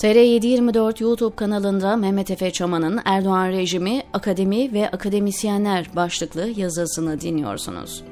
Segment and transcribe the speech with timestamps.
[0.00, 8.04] TR724 YouTube kanalında Mehmet Efe Çaman'ın Erdoğan rejimi, akademi ve akademisyenler başlıklı yazısını dinliyorsunuz.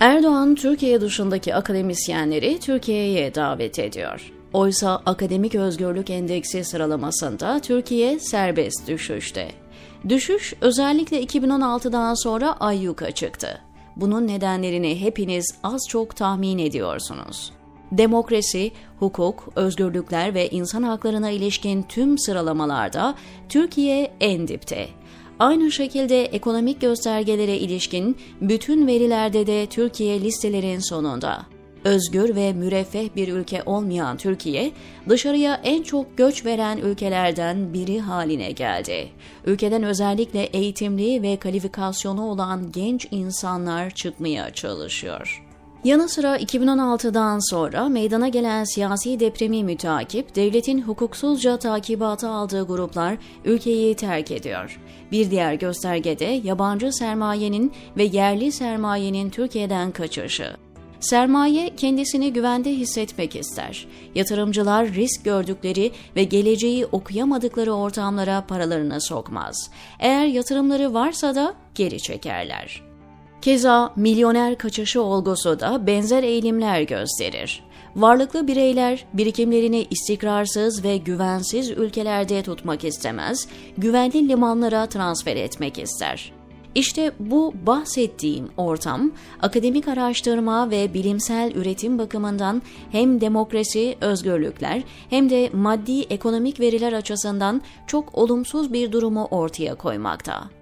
[0.00, 4.32] Erdoğan, Türkiye dışındaki akademisyenleri Türkiye'ye davet ediyor.
[4.52, 9.48] Oysa akademik özgürlük endeksi sıralamasında Türkiye serbest düşüşte.
[10.08, 13.60] Düşüş özellikle 2016'dan sonra ayyuka çıktı.
[13.96, 17.59] Bunun nedenlerini hepiniz az çok tahmin ediyorsunuz.
[17.92, 23.14] Demokrasi, hukuk, özgürlükler ve insan haklarına ilişkin tüm sıralamalarda
[23.48, 24.88] Türkiye en dipte.
[25.38, 31.46] Aynı şekilde ekonomik göstergelere ilişkin bütün verilerde de Türkiye listelerin sonunda.
[31.84, 34.72] Özgür ve müreffeh bir ülke olmayan Türkiye,
[35.08, 39.08] dışarıya en çok göç veren ülkelerden biri haline geldi.
[39.44, 45.49] Ülkeden özellikle eğitimli ve kalifikasyonu olan genç insanlar çıkmaya çalışıyor.
[45.84, 53.94] Yanı sıra 2016'dan sonra meydana gelen siyasi depremi mütakip, devletin hukuksuzca takibata aldığı gruplar ülkeyi
[53.94, 54.80] terk ediyor.
[55.12, 60.56] Bir diğer göstergede yabancı sermayenin ve yerli sermayenin Türkiye'den kaçışı.
[61.00, 63.86] Sermaye kendisini güvende hissetmek ister.
[64.14, 69.70] Yatırımcılar risk gördükleri ve geleceği okuyamadıkları ortamlara paralarını sokmaz.
[69.98, 72.89] Eğer yatırımları varsa da geri çekerler.
[73.42, 77.64] Keza milyoner kaçışı olgusu da benzer eğilimler gösterir.
[77.96, 86.32] Varlıklı bireyler birikimlerini istikrarsız ve güvensiz ülkelerde tutmak istemez, güvenli limanlara transfer etmek ister.
[86.74, 95.50] İşte bu bahsettiğim ortam akademik araştırma ve bilimsel üretim bakımından hem demokrasi, özgürlükler hem de
[95.52, 100.59] maddi ekonomik veriler açısından çok olumsuz bir durumu ortaya koymakta.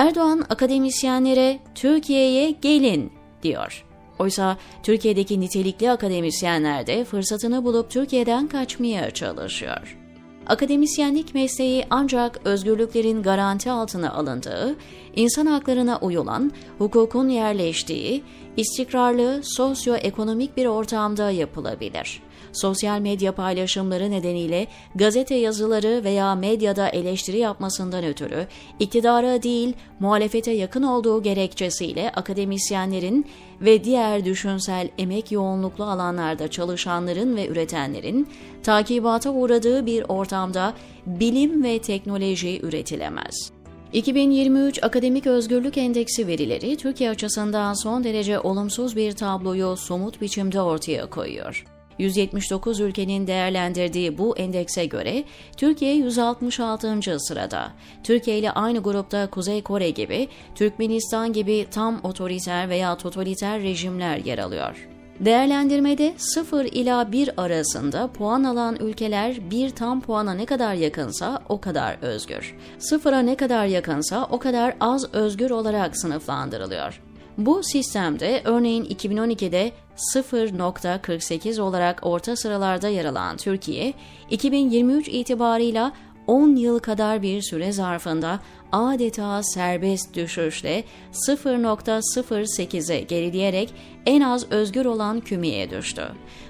[0.00, 3.12] Erdoğan akademisyenlere Türkiye'ye gelin
[3.42, 3.84] diyor.
[4.18, 9.98] Oysa Türkiye'deki nitelikli akademisyenler de fırsatını bulup Türkiye'den kaçmaya çalışıyor.
[10.46, 14.76] Akademisyenlik mesleği ancak özgürlüklerin garanti altına alındığı,
[15.16, 18.22] insan haklarına uyulan, hukukun yerleştiği,
[18.56, 22.22] istikrarlı sosyoekonomik bir ortamda yapılabilir
[22.52, 28.46] sosyal medya paylaşımları nedeniyle gazete yazıları veya medyada eleştiri yapmasından ötürü
[28.78, 33.26] iktidara değil muhalefete yakın olduğu gerekçesiyle akademisyenlerin
[33.60, 38.28] ve diğer düşünsel emek yoğunluklu alanlarda çalışanların ve üretenlerin
[38.62, 40.74] takibata uğradığı bir ortamda
[41.06, 43.52] bilim ve teknoloji üretilemez.
[43.92, 51.10] 2023 Akademik Özgürlük Endeksi verileri Türkiye açısından son derece olumsuz bir tabloyu somut biçimde ortaya
[51.10, 51.64] koyuyor.
[51.98, 55.24] 179 ülkenin değerlendirdiği bu endekse göre
[55.56, 57.20] Türkiye 166.
[57.20, 57.72] sırada.
[58.04, 64.38] Türkiye ile aynı grupta Kuzey Kore gibi, Türkmenistan gibi tam otoriter veya totaliter rejimler yer
[64.38, 64.88] alıyor.
[65.20, 71.60] Değerlendirmede 0 ila 1 arasında puan alan ülkeler bir tam puana ne kadar yakınsa o
[71.60, 72.56] kadar özgür.
[72.78, 77.00] Sıfıra ne kadar yakınsa o kadar az özgür olarak sınıflandırılıyor.
[77.40, 79.72] Bu sistemde örneğin 2012'de
[80.14, 83.94] 0.48 olarak orta sıralarda yer alan Türkiye,
[84.30, 85.92] 2023 itibarıyla
[86.26, 88.40] 10 yıl kadar bir süre zarfında
[88.72, 93.74] adeta serbest düşüşle 0.08'e gerileyerek
[94.06, 96.02] en az özgür olan kümeye düştü.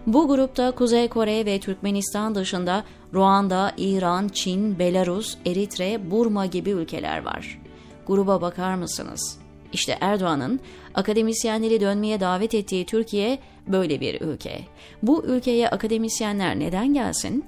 [0.06, 2.84] Bu grupta Kuzey Kore ve Türkmenistan dışında
[3.14, 7.60] Ruanda, İran, Çin, Belarus, Eritre, Burma gibi ülkeler var.
[8.06, 9.39] Gruba bakar mısınız?
[9.72, 10.60] İşte Erdoğan'ın
[10.94, 14.60] akademisyenleri dönmeye davet ettiği Türkiye böyle bir ülke.
[15.02, 17.44] Bu ülkeye akademisyenler neden gelsin?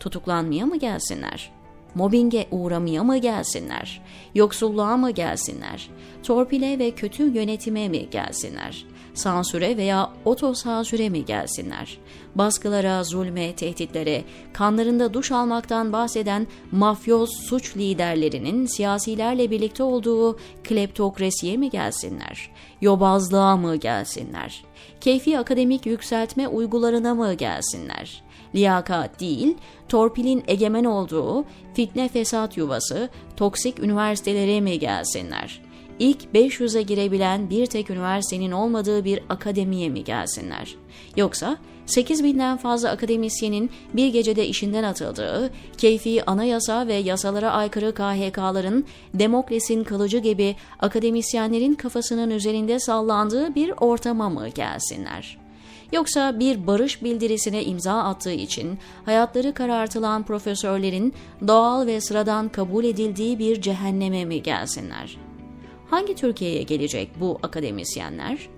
[0.00, 1.50] Tutuklanmaya mı gelsinler?
[1.94, 4.02] Mobbinge uğramaya mı gelsinler?
[4.34, 5.90] Yoksulluğa mı gelsinler?
[6.22, 8.84] Torpile ve kötü yönetime mi gelsinler?
[9.18, 11.98] Sansüre veya otosansüre mi gelsinler?
[12.34, 21.70] Baskılara, zulme, tehditlere, kanlarında duş almaktan bahseden mafyoz suç liderlerinin siyasilerle birlikte olduğu kleptokrasiye mi
[21.70, 22.50] gelsinler?
[22.80, 24.64] Yobazlığa mı gelsinler?
[25.00, 28.28] Keyfi akademik yükseltme uygularına mı gelsinler?
[28.54, 29.56] liyakat değil,
[29.88, 31.44] torpilin egemen olduğu
[31.74, 35.67] fitne fesat yuvası, toksik üniversitelere mi gelsinler?
[35.98, 40.74] İlk 500'e girebilen bir tek üniversitenin olmadığı bir akademiye mi gelsinler?
[41.16, 41.56] Yoksa
[41.86, 48.84] 8 binden fazla akademisyenin bir gecede işinden atıldığı, keyfi anayasa ve yasalara aykırı KHK'ların
[49.14, 55.48] Demokles'in kılıcı gibi akademisyenlerin kafasının üzerinde sallandığı bir ortama mı gelsinler?''
[55.92, 61.14] Yoksa bir barış bildirisine imza attığı için hayatları karartılan profesörlerin
[61.48, 65.27] doğal ve sıradan kabul edildiği bir cehenneme mi gelsinler?
[65.90, 68.48] Hangi Türkiye'ye gelecek bu akademisyenler?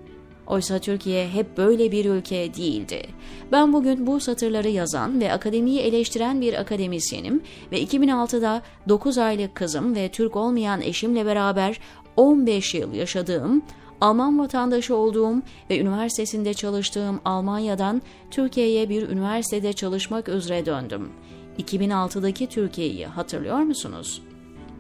[0.46, 3.06] Oysa Türkiye hep böyle bir ülke değildi.
[3.52, 7.42] Ben bugün bu satırları yazan ve akademiyi eleştiren bir akademisyenim
[7.72, 11.80] ve 2006'da 9 aylık kızım ve Türk olmayan eşimle beraber
[12.16, 13.62] 15 yıl yaşadığım,
[14.00, 21.08] Alman vatandaşı olduğum ve üniversitesinde çalıştığım Almanya'dan Türkiye'ye bir üniversitede çalışmak üzere döndüm.
[21.58, 24.22] 2006'daki Türkiye'yi hatırlıyor musunuz?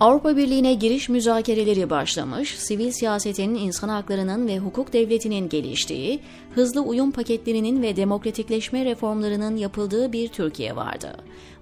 [0.00, 6.20] Avrupa Birliği'ne giriş müzakereleri başlamış, sivil siyasetin, insan haklarının ve hukuk devletinin geliştiği,
[6.54, 11.16] hızlı uyum paketlerinin ve demokratikleşme reformlarının yapıldığı bir Türkiye vardı.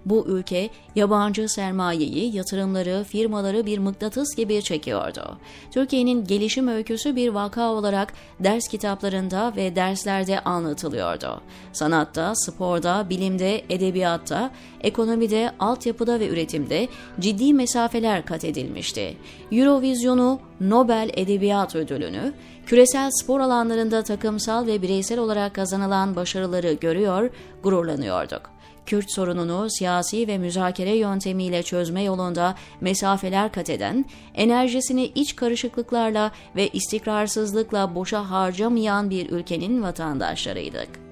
[0.06, 5.38] Bu ülke yabancı sermayeyi, yatırımları, firmaları bir mıknatıs gibi çekiyordu.
[5.70, 11.40] Türkiye'nin gelişim öyküsü bir vaka olarak ders kitaplarında ve derslerde anlatılıyordu.
[11.72, 14.50] Sanatta, sporda, bilimde, edebiyatta,
[14.80, 16.88] ekonomide, altyapıda ve üretimde
[17.20, 19.16] ciddi mesafeler kat edilmişti.
[19.52, 22.32] Eurovizyonu, Nobel Edebiyat Ödülünü,
[22.68, 27.30] küresel spor alanlarında takımsal ve bireysel olarak kazanılan başarıları görüyor,
[27.62, 28.50] gururlanıyorduk.
[28.86, 34.04] Kürt sorununu siyasi ve müzakere yöntemiyle çözme yolunda mesafeler kat eden,
[34.34, 41.07] enerjisini iç karışıklıklarla ve istikrarsızlıkla boşa harcamayan bir ülkenin vatandaşlarıydık.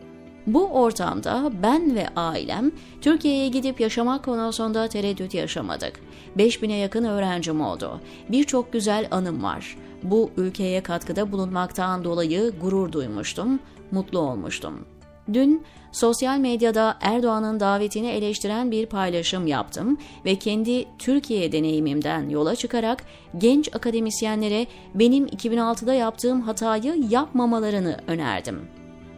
[0.47, 6.01] Bu ortamda ben ve ailem Türkiye'ye gidip yaşamak konusunda tereddüt yaşamadık.
[6.37, 8.01] 5000'e yakın öğrencim oldu.
[8.29, 9.77] Birçok güzel anım var.
[10.03, 13.61] Bu ülkeye katkıda bulunmaktan dolayı gurur duymuştum,
[13.91, 14.85] mutlu olmuştum.
[15.33, 23.05] Dün sosyal medyada Erdoğan'ın davetini eleştiren bir paylaşım yaptım ve kendi Türkiye deneyimimden yola çıkarak
[23.39, 28.61] genç akademisyenlere benim 2006'da yaptığım hatayı yapmamalarını önerdim.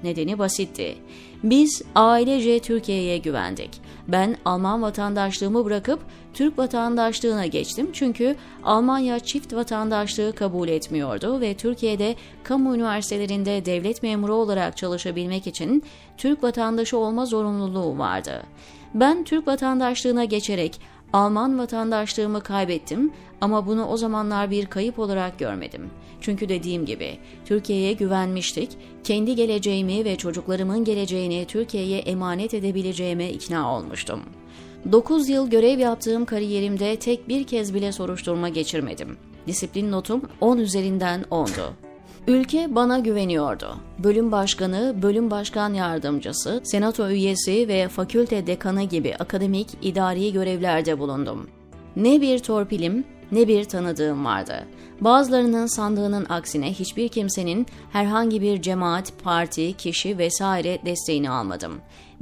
[0.03, 0.95] Nedeni basitti.
[1.43, 3.71] Biz ailece Türkiye'ye güvendik.
[4.09, 6.00] Ben Alman vatandaşlığımı bırakıp
[6.35, 14.35] Türk vatandaşlığına geçtim çünkü Almanya çift vatandaşlığı kabul etmiyordu ve Türkiye'de kamu üniversitelerinde devlet memuru
[14.35, 15.83] olarak çalışabilmek için
[16.17, 18.43] Türk vatandaşı olma zorunluluğu vardı.
[18.94, 20.81] Ben Türk vatandaşlığına geçerek
[21.12, 25.90] Alman vatandaşlığımı kaybettim ama bunu o zamanlar bir kayıp olarak görmedim.
[26.20, 28.70] Çünkü dediğim gibi Türkiye'ye güvenmiştik,
[29.05, 34.20] kendi geleceğimi ve çocuklarımın geleceğini Türkiye'ye emanet edebileceğime ikna olmuştum.
[34.93, 39.16] 9 yıl görev yaptığım kariyerimde tek bir kez bile soruşturma geçirmedim.
[39.46, 41.88] Disiplin notum 10 üzerinden 10'du.
[42.26, 43.76] Ülke bana güveniyordu.
[43.99, 51.50] Bölüm başkanı, bölüm başkan yardımcısı, senato üyesi ve fakülte dekanı gibi akademik, idari görevlerde bulundum.
[51.97, 54.67] Ne bir torpilim, ne bir tanıdığım vardı.
[55.00, 61.73] Bazılarının sandığının aksine hiçbir kimsenin herhangi bir cemaat, parti, kişi vesaire desteğini almadım.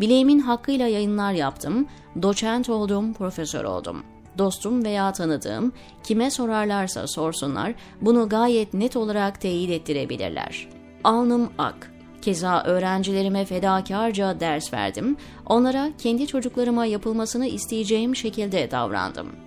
[0.01, 1.87] Bileğimin hakkıyla yayınlar yaptım,
[2.23, 4.03] doçent oldum, profesör oldum.
[4.39, 5.73] Dostum veya tanıdığım
[6.05, 10.69] kime sorarlarsa sorsunlar bunu gayet net olarak teyit ettirebilirler.
[11.05, 11.93] Alnım ak.
[12.23, 15.17] Keza öğrencilerime fedakarca ders verdim.
[15.47, 19.46] Onlara kendi çocuklarıma yapılmasını isteyeceğim şekilde davrandım.''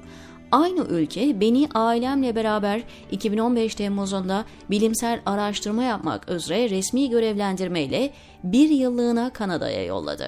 [0.52, 2.82] Aynı ülke beni ailemle beraber
[3.12, 8.14] 2015 Temmuz'unda bilimsel araştırma yapmak üzere resmi görevlendirmeyle
[8.44, 10.28] bir yıllığına Kanada'ya yolladı.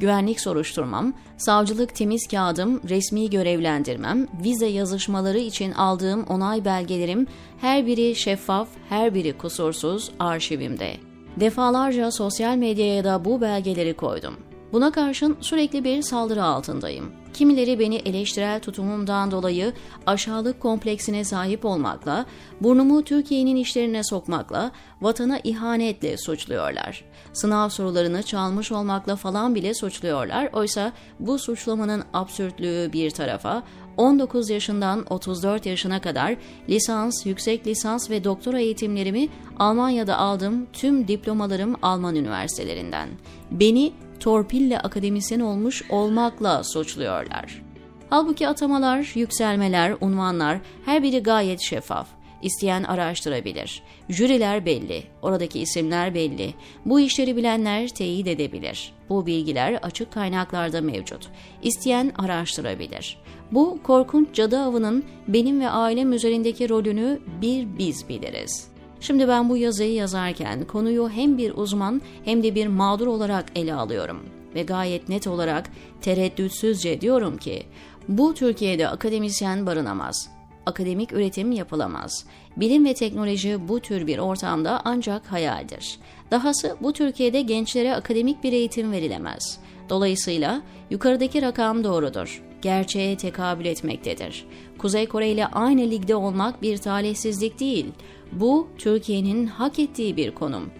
[0.00, 7.26] Güvenlik soruşturmam, savcılık temiz kağıdım, resmi görevlendirmem, vize yazışmaları için aldığım onay belgelerim
[7.60, 10.96] her biri şeffaf, her biri kusursuz arşivimde.
[11.36, 14.36] Defalarca sosyal medyaya da bu belgeleri koydum.
[14.72, 17.12] Buna karşın sürekli bir saldırı altındayım.
[17.32, 19.72] Kimileri beni eleştirel tutumumdan dolayı
[20.06, 22.26] aşağılık kompleksine sahip olmakla,
[22.60, 27.04] burnumu Türkiye'nin işlerine sokmakla, vatana ihanetle suçluyorlar.
[27.32, 30.50] Sınav sorularını çalmış olmakla falan bile suçluyorlar.
[30.52, 33.62] Oysa bu suçlamanın absürtlüğü bir tarafa,
[33.96, 36.36] 19 yaşından 34 yaşına kadar
[36.68, 40.66] lisans, yüksek lisans ve doktora eğitimlerimi Almanya'da aldım.
[40.72, 43.08] Tüm diplomalarım Alman üniversitelerinden.
[43.50, 47.62] Beni torpille akademisyen olmuş olmakla suçluyorlar.
[48.10, 52.08] Halbuki atamalar, yükselmeler, unvanlar her biri gayet şeffaf.
[52.42, 53.82] İsteyen araştırabilir.
[54.08, 56.54] Jüriler belli, oradaki isimler belli.
[56.86, 58.92] Bu işleri bilenler teyit edebilir.
[59.08, 61.28] Bu bilgiler açık kaynaklarda mevcut.
[61.62, 63.18] İsteyen araştırabilir.
[63.52, 68.71] Bu korkunç cadı avının benim ve ailem üzerindeki rolünü bir biz biliriz.''
[69.02, 73.74] Şimdi ben bu yazıyı yazarken konuyu hem bir uzman hem de bir mağdur olarak ele
[73.74, 74.20] alıyorum
[74.54, 77.62] ve gayet net olarak tereddütsüzce diyorum ki
[78.08, 80.30] bu Türkiye'de akademisyen barınamaz.
[80.66, 82.24] Akademik üretim yapılamaz.
[82.56, 85.98] Bilim ve teknoloji bu tür bir ortamda ancak hayaldir.
[86.30, 89.58] Dahası bu Türkiye'de gençlere akademik bir eğitim verilemez.
[89.88, 92.51] Dolayısıyla yukarıdaki rakam doğrudur.
[92.62, 94.46] Gerçeğe tekabül etmektedir.
[94.78, 97.86] Kuzey Kore ile aynı ligde olmak bir talihsizlik değil.
[98.32, 100.70] Bu Türkiye'nin hak ettiği bir konum.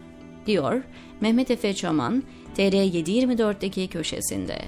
[0.47, 0.83] diyor
[1.21, 2.23] Mehmet Efe Çaman
[2.57, 4.59] TR724'deki köşesinde.